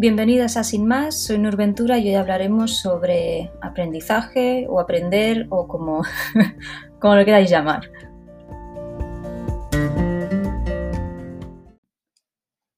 [0.00, 6.00] Bienvenidas a Sin Más, soy Nurventura y hoy hablaremos sobre aprendizaje o aprender o como,
[6.98, 7.82] como lo queráis llamar.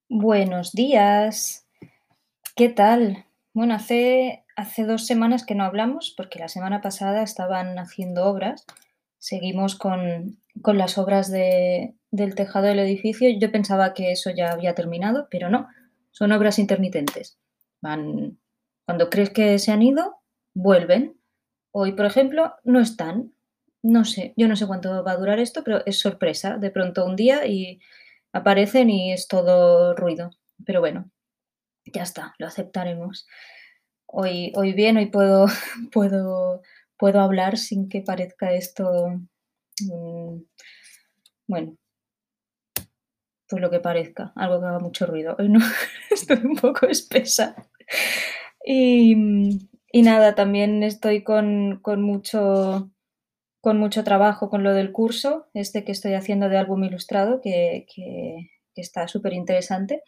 [0.08, 1.64] Buenos días,
[2.56, 3.25] ¿qué tal?
[3.54, 8.66] Bueno, hace, hace dos semanas que no hablamos porque la semana pasada estaban haciendo obras,
[9.18, 10.40] seguimos con,
[10.75, 13.29] las obras del tejado del edificio.
[13.39, 15.68] Yo pensaba que eso ya había terminado, pero no
[16.12, 17.39] son obras intermitentes.
[17.80, 18.39] Van,
[18.86, 20.21] cuando crees que se han ido,
[20.54, 21.18] vuelven.
[21.72, 23.35] Hoy, por ejemplo, no están.
[23.82, 26.58] No sé, yo no sé cuánto va a durar esto, pero es sorpresa.
[26.58, 27.80] De pronto un día y
[28.32, 30.30] aparecen y es todo ruido.
[30.64, 31.11] Pero bueno,
[31.86, 33.27] ya está, lo aceptaremos.
[34.06, 35.47] Hoy, hoy bien, hoy puedo,
[35.92, 36.62] puedo,
[36.97, 39.20] puedo hablar sin que parezca esto.
[39.80, 40.42] Mm,
[41.48, 41.77] bueno,
[43.52, 45.36] pues lo que parezca, algo que haga mucho ruido.
[46.10, 47.54] Estoy un poco espesa.
[48.64, 49.14] Y,
[49.92, 52.90] nada, también estoy con, mucho,
[53.60, 57.86] con mucho trabajo con lo del curso, este que estoy haciendo de álbum ilustrado, que,
[58.74, 60.02] está súper interesante.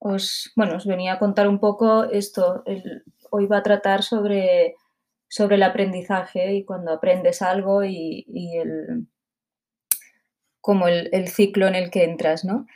[0.00, 2.64] Os, bueno, os venía a contar un poco esto.
[3.30, 4.74] hoy va a tratar sobre,
[5.28, 8.24] sobre el aprendizaje y cuando aprendes algo y
[8.56, 9.06] el,
[10.64, 12.66] como el, ciclo en el que entras, ¿no?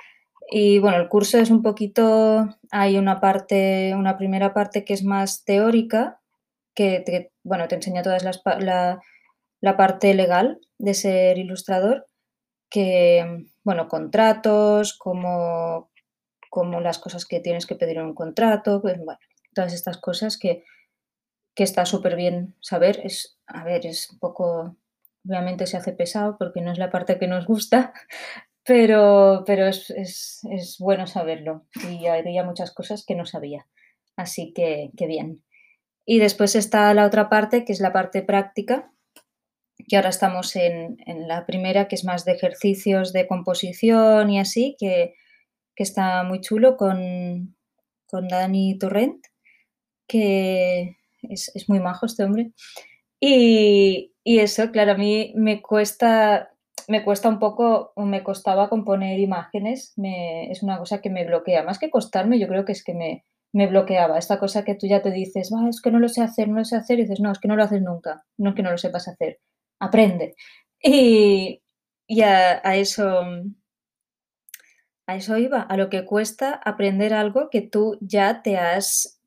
[0.50, 5.04] Y bueno, el curso es un poquito, hay una parte, una primera parte que es
[5.04, 6.20] más teórica,
[6.74, 9.00] que te, bueno, te enseña toda la,
[9.62, 12.06] la, parte legal de ser ilustrador,
[12.68, 15.90] que, bueno, contratos, como,
[16.50, 19.18] como las cosas que tienes que pedir en un contrato, pues bueno,
[19.54, 20.62] todas estas cosas que,
[21.54, 23.00] que está súper bien saber.
[23.02, 24.76] Es, a ver, es un poco
[25.28, 27.92] Obviamente se hace pesado porque no es la parte que nos gusta,
[28.64, 33.66] pero, pero es, bueno saberlo y había muchas cosas que no sabía.
[34.16, 35.44] Así que, bien.
[36.04, 38.90] Y después está la otra parte, que es la parte práctica,
[39.86, 40.96] que ahora estamos en,
[41.28, 45.14] la primera, que es más de ejercicios de composición y así, que,
[45.76, 47.54] está muy chulo con,
[48.10, 49.24] Dani Torrent,
[50.08, 52.52] que es, es, muy majo este hombre.
[53.20, 56.52] Y, eso, claro, a mí me cuesta,
[56.86, 61.62] me cuesta un poco, me costaba componer imágenes, es una cosa que me bloquea.
[61.64, 64.18] Más que costarme, yo creo que es que me, me bloqueaba.
[64.18, 66.64] Esta cosa que tú ya te dices, es que no lo sé hacer, no lo
[66.64, 68.70] sé hacer, y dices, no, es que no lo haces nunca, no es que no
[68.70, 69.40] lo sepas hacer,
[69.80, 70.34] aprende.
[70.82, 71.62] Y,
[72.06, 73.24] y a, a, eso,
[75.06, 79.17] a eso iba, a lo que cuesta aprender algo que tú ya te has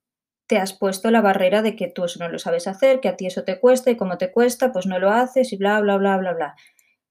[0.51, 3.15] te has puesto la barrera de que tú eso no lo sabes hacer, que a
[3.15, 5.95] ti eso te cuesta y como te cuesta, pues no lo haces y bla, bla,
[5.95, 6.55] bla, bla, bla.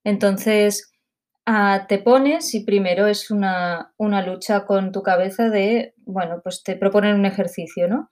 [0.05, 0.93] Entonces,
[1.47, 6.77] ah, te pones y primero es una, lucha con tu cabeza de, bueno, pues te
[6.77, 8.11] proponen un ejercicio, ¿no?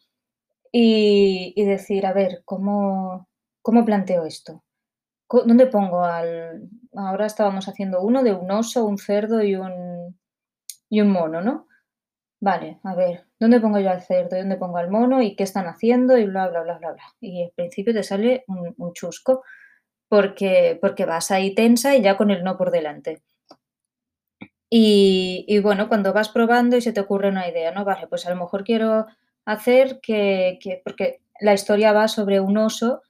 [0.73, 3.29] Y, decir, a ver, ¿cómo,
[3.61, 4.65] ¿cómo planteo esto?
[5.29, 6.71] ¿Dónde pongo al...?
[6.97, 10.19] Ahora estábamos haciendo uno de un oso, un cerdo y un,
[10.89, 11.67] y un mono, ¿no?
[12.41, 14.37] Vale, a ver, ¿dónde pongo yo al cerdo?
[14.37, 15.23] ¿Dónde pongo al mono?
[15.23, 16.17] ¿Y qué están haciendo?
[16.19, 17.05] Y bla, bla, bla, bla, bla.
[17.21, 19.45] Y al principio te sale un, chusco
[20.09, 23.23] porque, porque vas ahí tensa y ya con el no por delante.
[24.71, 27.85] Y, bueno, cuando vas probando y se te ocurre una idea, ¿no?
[27.85, 29.07] Vale, pues a lo mejor quiero
[29.47, 33.03] hacer que, que porque la historia va sobre un oso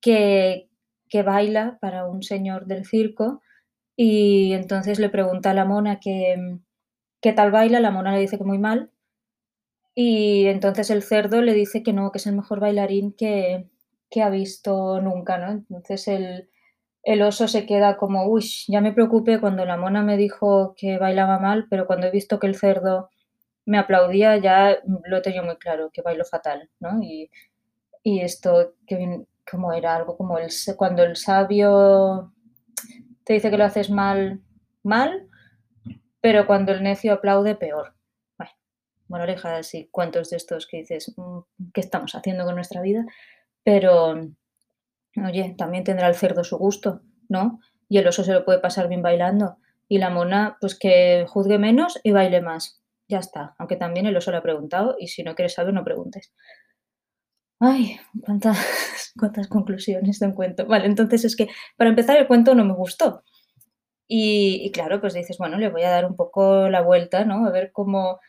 [0.00, 0.68] que,
[1.08, 3.42] que baila para un señor del circo
[3.96, 6.58] y entonces le pregunta a la mona que,
[7.20, 7.80] ¿qué tal baila?
[7.80, 8.90] La mona le dice que muy mal.
[10.00, 13.68] Y entonces el cerdo le dice que no, que es el mejor bailarín que,
[14.22, 15.50] ha visto nunca, ¿no?
[15.50, 16.48] Entonces el,
[17.02, 20.98] el, oso se queda como, uy, ya me preocupé cuando la mona me dijo que
[20.98, 23.10] bailaba mal, pero cuando he visto que el cerdo
[23.66, 27.02] me aplaudía ya lo he tenido muy claro, que bailo fatal, ¿no?
[27.02, 27.28] Y,
[28.04, 32.32] y esto, que, como era algo como el, cuando el sabio
[33.24, 34.42] te dice que lo haces mal,
[34.84, 35.26] mal,
[36.20, 37.97] pero cuando el necio aplaude, peor.
[39.08, 41.38] Bueno, moralejas y cuentos de estos que dices, mm,
[41.72, 43.04] ¿qué estamos haciendo con nuestra vida?
[43.64, 44.14] Pero,
[45.16, 47.60] oye, también tendrá el cerdo su gusto, ¿no?
[47.88, 49.56] Y el oso se lo puede pasar bien bailando.
[49.88, 52.82] Y la mona, pues que juzgue menos y baile más.
[53.08, 53.54] Ya está.
[53.58, 56.32] Aunque también el oso le ha preguntado y si no quieres saber, no preguntes.
[57.60, 58.56] Ay, cuántas,
[59.18, 60.66] cuántas conclusiones de un cuento.
[60.66, 63.24] Vale, entonces es que para empezar el cuento no me gustó.
[64.10, 67.46] Y, claro, pues dices, bueno, le voy a dar un poco la vuelta, ¿no?
[67.46, 68.20] A ver cómo,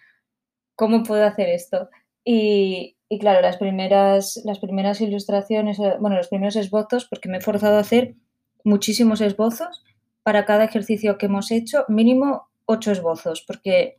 [0.79, 1.89] cómo puedo hacer esto.
[2.23, 7.41] Y, claro, las primeras, las primeras ilustraciones, eh, bueno, los primeros esbozos, porque me he
[7.41, 8.15] forzado a hacer
[8.63, 9.83] muchísimos esbozos
[10.23, 13.97] para cada ejercicio que hemos hecho, mínimo ocho esbozos, porque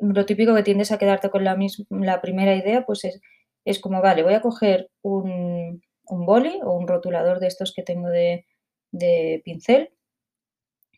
[0.00, 1.58] lo típico que tiendes a quedarte con la,
[1.90, 3.20] la primera idea, pues es,
[3.64, 7.82] es, como, vale, voy a coger un, un, boli o un rotulador de estos que
[7.82, 8.46] tengo de,
[8.92, 9.90] de pincel,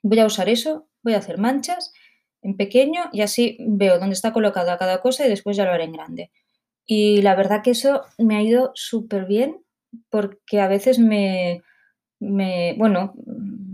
[0.02, 1.94] voy a usar eso, voy a hacer manchas
[2.44, 5.84] en pequeño y así veo dónde está colocada cada cosa y después ya lo haré
[5.84, 6.30] en grande.
[6.86, 9.64] Y la verdad que eso me ha ido súper bien
[10.10, 11.62] porque a veces me,
[12.20, 13.14] me, bueno,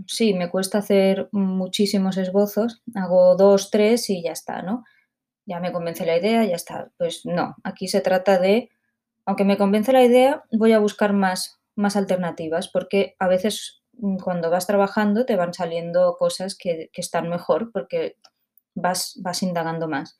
[0.07, 4.85] sí, me cuesta hacer muchísimos esbozos, hago dos, tres y ya está, ¿no?
[5.45, 6.91] Ya me convence la idea, ya está.
[6.97, 8.69] Pues no, aquí se trata de,
[9.25, 14.17] aunque me convence la idea, voy a buscar más, más alternativas porque a veces mm,
[14.17, 18.15] cuando vas trabajando te van saliendo cosas que, que están mejor porque
[18.75, 20.17] vas, vas indagando más.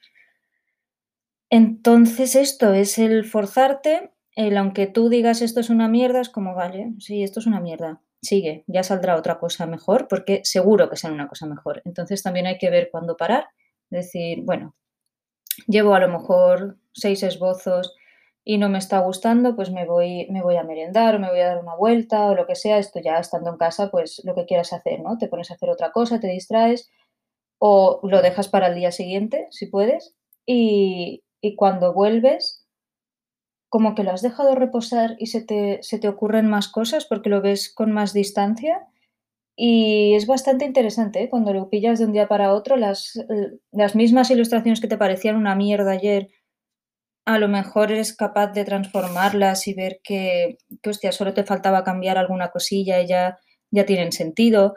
[1.49, 6.55] Entonces esto es el forzarte, el aunque tú digas esto es una mierda, es como,
[6.55, 10.95] vale, sí, esto es una mierda, sigue, ya saldrá otra cosa mejor, porque seguro que
[10.95, 11.81] será una cosa mejor.
[11.83, 13.49] Entonces también hay que ver cuándo parar,
[13.89, 14.75] decir, bueno,
[15.67, 17.95] llevo a lo mejor seis esbozos
[18.43, 21.41] y no me está gustando, pues me voy, me voy a merendar o me voy
[21.41, 24.33] a dar una vuelta o lo que sea, esto ya estando en casa, pues lo
[24.35, 25.17] que quieras hacer, ¿no?
[25.17, 26.89] Te pones a hacer otra cosa, te distraes
[27.63, 30.15] o lo dejas para el día siguiente, si puedes,
[30.47, 32.65] y, y cuando vuelves,
[33.69, 37.29] como que lo has dejado reposar y se te, se te ocurren más cosas porque
[37.29, 38.87] lo ves con más distancia.
[39.55, 41.29] Y es bastante interesante ¿eh?
[41.29, 44.97] cuando lo pillas de un día para otro, las, eh, las mismas ilustraciones que te
[44.97, 46.29] parecían una mierda ayer,
[47.27, 51.83] a lo mejor eres capaz de transformarlas y ver que, que hostia, solo te faltaba
[51.83, 53.37] cambiar alguna cosilla y ya,
[53.69, 54.73] ya tienen sentido.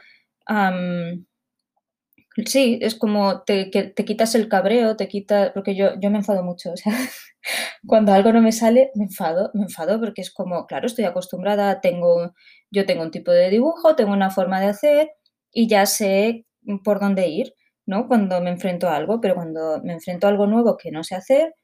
[2.47, 6.43] Sí, es como te, te quitas el cabreo, te quita, porque yo, yo me enfado
[6.43, 6.93] mucho, o sea,
[7.87, 11.81] cuando algo no me sale, me enfado, me enfado porque es como, claro, estoy acostumbrada,
[11.81, 12.35] tengo,
[12.73, 15.11] yo tengo un tipo de dibujo, tengo una forma de hacer
[15.53, 16.47] y ya sé
[16.85, 17.55] por dónde ir,
[17.87, 18.09] ¿no?
[18.09, 21.15] Cuando me enfrento a algo, pero cuando me enfrento a algo nuevo que no sé
[21.15, 21.55] hacer,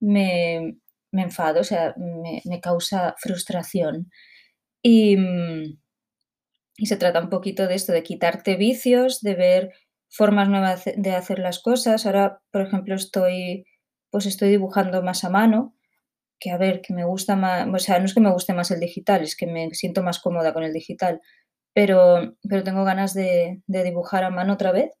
[0.00, 0.76] me,
[1.12, 4.10] me enfado, o sea, me, me causa frustración.
[4.82, 5.16] Y,
[6.76, 9.72] y se trata un poquito de esto, de quitarte vicios, de ver
[10.10, 12.04] formas nuevas de hacer las cosas.
[12.04, 13.64] Ahora, por ejemplo, estoy,
[14.10, 15.76] pues estoy dibujando más a mano,
[16.40, 18.70] que a ver, que me gusta más, o sea, no es que me guste más
[18.70, 21.20] el digital, es que me siento más cómoda con el digital,
[21.74, 24.92] pero, pero tengo ganas de, dibujar a mano otra vez.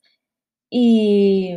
[0.70, 1.56] Y,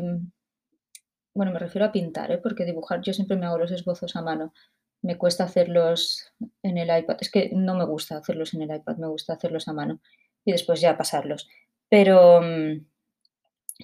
[1.35, 2.39] bueno, me refiero a pintar, ¿eh?
[2.39, 4.53] porque dibujar, yo siempre me hago los esbozos a mano.
[5.01, 6.31] Me cuesta hacerlos
[6.63, 7.17] en el iPad.
[7.19, 9.99] Es que no me gusta hacerlos en el iPad, me gusta hacerlos a mano
[10.45, 11.49] y después ya pasarlos.
[11.89, 12.41] Pero,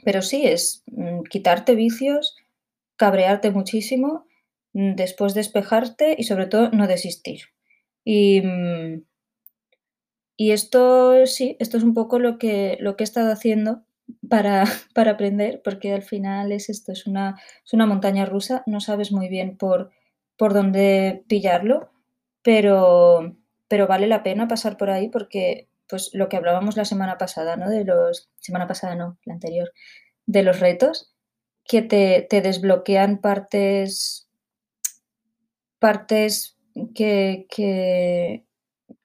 [0.04, 2.38] pero sí, es mm, quitarte vicios,
[2.98, 4.25] cabrearte muchísimo,
[4.74, 7.42] mm, después despejarte y sobre todo no desistir.
[8.06, 9.04] Y, mm,
[10.38, 13.84] y esto sí, esto es un poco lo que, lo que he estado haciendo
[14.30, 14.63] para,
[14.96, 19.12] para aprender, porque al final es esto, es una, es una montaña rusa, no sabes
[19.12, 19.92] muy bien por,
[20.38, 21.92] por dónde pillarlo,
[22.44, 23.36] pero,
[23.68, 27.58] pero vale la pena pasar por ahí porque pues lo que hablábamos la semana pasada,
[27.58, 27.70] ¿no?
[27.70, 29.74] De los, semana pasada no, la anterior,
[30.26, 31.14] de los retos,
[31.66, 34.30] que te, desbloquean partes,
[35.80, 36.58] partes
[36.96, 38.46] que, que,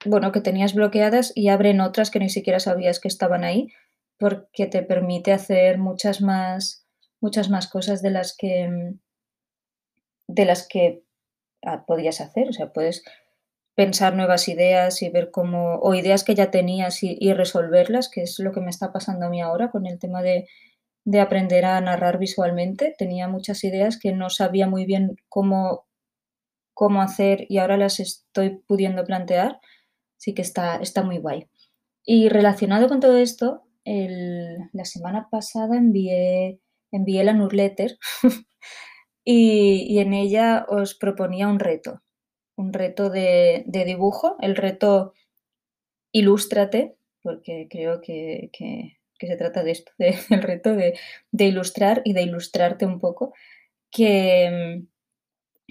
[0.04, 3.68] bueno, que tenías bloqueadas y abren otras que ni siquiera sabías que estaban ahí,
[4.18, 6.86] porque te permite hacer muchas más,
[7.20, 8.94] muchas más cosas de las que,
[10.26, 11.04] de las que
[11.64, 12.48] ah, podías hacer.
[12.48, 13.04] O sea, puedes
[13.74, 18.38] pensar nuevas ideas y ver cómo, o ideas que ya tenías y, resolverlas, que es
[18.38, 20.46] lo que me está pasando a mí ahora con el tema de,
[21.20, 22.94] aprender a narrar visualmente.
[22.96, 25.86] Tenía muchas ideas que no sabía muy bien cómo,
[26.74, 29.60] cómo hacer y ahora las estoy pudiendo plantear,
[30.16, 31.48] sí que está, está muy guay.
[32.04, 36.60] Y relacionado con todo esto, la semana pasada envié,
[36.92, 37.98] envié la newsletter
[39.24, 42.03] y, y en ella os proponía un reto
[42.56, 45.14] un reto de, dibujo, el reto
[46.12, 48.50] Ilústrate, porque creo que,
[49.18, 50.94] se trata de esto, del reto de,
[51.32, 53.34] ilustrar y de ilustrarte un poco,
[53.90, 54.86] que mm,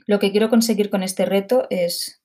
[0.07, 2.21] lo que quiero conseguir con este reto es,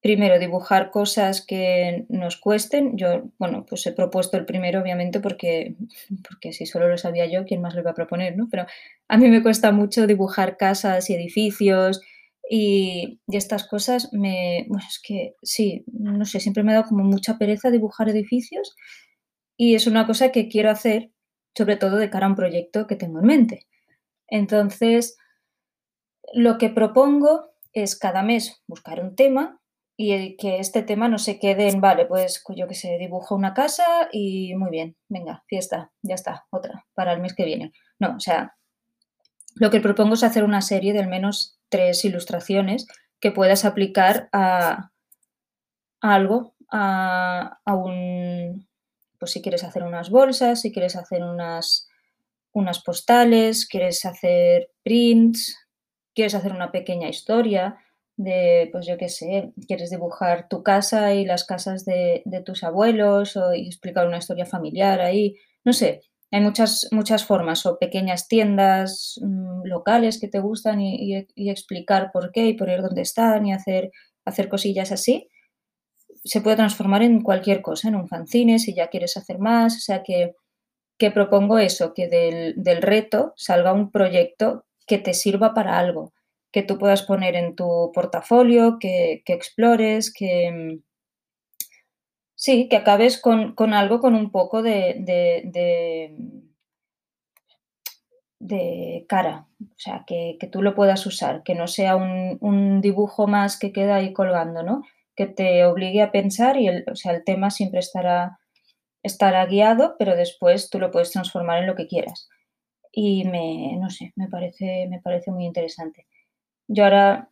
[0.00, 2.96] primero, dibujar cosas que nos cuesten.
[2.96, 5.76] Yo, bueno, pues he propuesto el primero, obviamente, porque,
[6.28, 8.36] porque si solo lo sabía yo, ¿quién más lo iba a proponer?
[8.36, 8.48] ¿no?
[8.50, 8.66] Pero
[9.08, 12.00] a mí me cuesta mucho dibujar casas y edificios,
[12.48, 17.04] y, estas cosas me, bueno, es que sí, no sé, siempre me ha dado como
[17.04, 18.74] mucha pereza dibujar edificios
[19.56, 21.10] y es una cosa que quiero hacer,
[21.56, 23.66] sobre todo de cara a un proyecto que tengo en mente.
[24.28, 25.16] Entonces,
[26.32, 29.60] lo que propongo es cada mes buscar un tema
[29.96, 33.54] y que este tema no se quede en, vale, pues yo que sé, dibujo una
[33.54, 37.72] casa y muy bien, venga, fiesta, ya está, otra, para el mes que viene.
[37.98, 38.56] No, o sea,
[39.54, 42.86] lo que propongo es hacer una serie de al menos tres ilustraciones
[43.20, 44.90] que puedas aplicar a,
[46.00, 48.68] algo, a, un,
[49.18, 51.88] pues si quieres hacer unas bolsas, si quieres hacer unas,
[52.52, 55.56] unas postales, quieres hacer prints,
[56.14, 57.78] quieres hacer una pequeña historia
[58.16, 63.36] de, pues yo qué sé, quieres dibujar tu casa y las casas de, tus abuelos
[63.36, 66.00] o explicar una historia familiar ahí, no sé,
[66.32, 72.32] hay muchas, muchas formas o pequeñas tiendas mm, locales que te gustan y, explicar por
[72.32, 73.90] qué y poner dónde están y hacer,
[74.24, 75.28] hacer cosillas así.
[76.24, 79.76] Se puede transformar en cualquier cosa, en un fanzine si ya quieres hacer más.
[79.76, 80.34] O sea que,
[80.98, 86.12] que propongo eso, que del, del reto salga un proyecto que te sirva para algo,
[86.52, 90.80] que tú puedas poner en tu portafolio, que, que explores, que,
[92.46, 94.94] Sí, que acabes con, algo con un poco de,
[98.38, 103.58] de, cara, o sea, que, tú lo puedas usar, que no sea un, dibujo más
[103.58, 104.84] que queda ahí colgando, ¿no?
[105.16, 108.38] Que te obligue a pensar y el, o sea, el tema siempre estará,
[109.02, 112.28] estará guiado, pero después tú lo puedes transformar en lo que quieras.
[112.92, 116.06] Y me, no sé, me parece, me parece muy interesante.
[116.68, 117.28] Yo ahora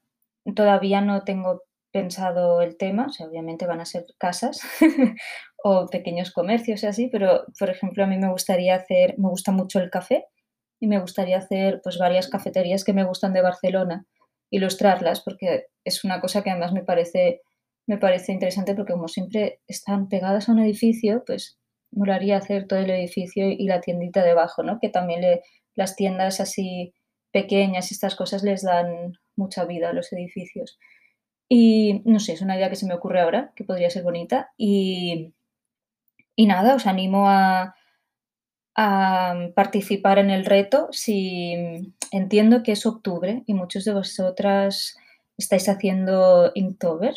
[0.56, 1.62] todavía no tengo
[1.94, 4.60] pensado el tema, o sea, obviamente van a ser casas
[5.62, 9.52] o pequeños comercios y así, pero por ejemplo a mí me gustaría hacer, me gusta
[9.52, 10.24] mucho el café
[10.80, 14.06] y me gustaría hacer pues varias cafeterías que me gustan de Barcelona,
[14.50, 17.42] ilustrarlas porque es una cosa que además me parece
[17.86, 21.60] me parece interesante porque como siempre están pegadas a un edificio, pues
[21.92, 24.78] molaría hacer todo el edificio y la tiendita debajo, ¿no?
[24.80, 25.42] Que también le,
[25.76, 26.92] las tiendas así
[27.30, 30.78] pequeñas y estas cosas les dan mucha vida a los edificios.
[31.48, 34.52] Y no sé, es una idea que se me ocurre ahora, que podría ser bonita.
[34.56, 35.34] Y,
[36.36, 37.74] y nada, os animo a,
[38.76, 44.96] a participar en el reto si entiendo que es octubre y muchos de vosotras
[45.36, 47.14] estáis haciendo Inktober.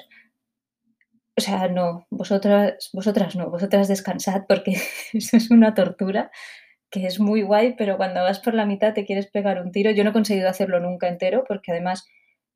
[1.36, 4.75] O sea, no, vosotras, vosotras no, vosotras descansad porque
[5.13, 6.31] eso es una tortura
[6.89, 9.91] que es muy guay, pero cuando vas por la mitad te quieres pegar un tiro.
[9.91, 12.07] Yo no he conseguido hacerlo nunca entero porque además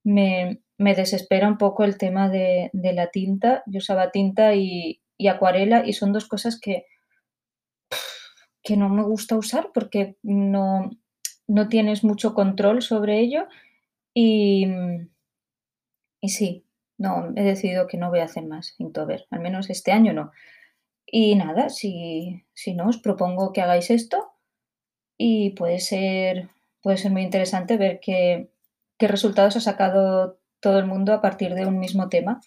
[0.03, 3.63] me, me desespera un poco el tema de, la tinta.
[3.67, 6.87] Yo usaba tinta y, acuarela y son dos cosas que,
[8.63, 10.89] que no me gusta usar porque no,
[11.47, 13.47] no tienes mucho control sobre ello
[14.15, 14.65] y,
[16.19, 16.65] y sí,
[16.97, 20.31] no, he decidido que no voy a hacer más Inktober, al menos este año no.
[21.05, 24.31] Y nada, si, si no, os propongo que hagáis esto
[25.17, 26.49] y puede ser,
[26.81, 28.49] puede ser muy interesante ver qué,
[28.97, 32.39] qué resultados ha sacado todo el mundo a partir de un mismo tema.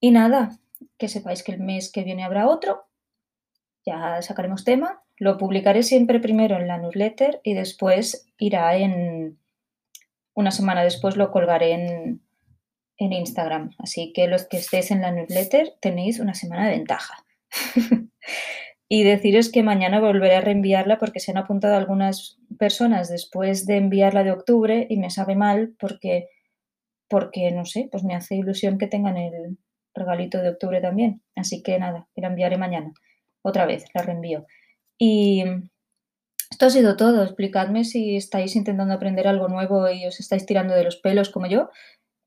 [0.00, 0.58] Y nada,
[0.96, 2.86] que sepáis que el mes que viene habrá otro,
[3.84, 9.38] ya sacaremos tema, lo publicaré siempre primero en la newsletter y después irá en,
[10.34, 12.22] una semana después lo colgaré en,
[12.96, 13.70] en Instagram.
[13.78, 17.24] Así que los que estéis en la newsletter tenéis una semana de ventaja.
[18.88, 23.76] y deciros que mañana volveré a reenviarla porque se han apuntado algunas personas después de
[23.76, 26.28] enviarla de octubre y me sabe mal porque
[27.08, 29.58] porque no sé, pues me hace ilusión que tengan el
[29.94, 31.22] regalito de octubre también.
[31.34, 32.92] Así que nada, la enviaré mañana.
[33.42, 34.46] Otra vez, la reenvío.
[34.98, 35.44] Y
[36.50, 37.22] esto ha sido todo.
[37.22, 41.46] Explicadme si estáis intentando aprender algo nuevo y os estáis tirando de los pelos como
[41.46, 41.70] yo.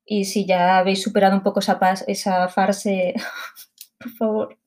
[0.05, 3.13] Y si ya habéis superado un poco esa, esa fase,
[3.99, 4.57] por favor,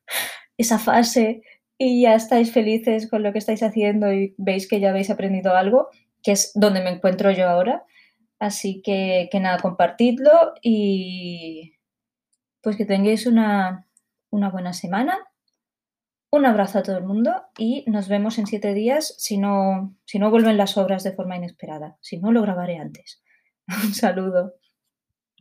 [0.57, 1.43] esa fase
[1.79, 5.57] y ya estáis felices con lo que estáis haciendo y veis que ya habéis aprendido
[5.57, 5.89] algo,
[6.23, 7.85] que es donde me encuentro yo ahora.
[8.45, 11.79] Así que, nada, compartidlo y
[12.61, 13.89] pues que tengáis una,
[14.29, 15.17] una buena semana.
[16.31, 20.19] Un abrazo a todo el mundo y nos vemos en siete días si no, si
[20.19, 21.97] no vuelven las obras de forma inesperada.
[22.03, 23.23] Si no, lo grabaré antes.
[23.83, 24.57] Un saludo.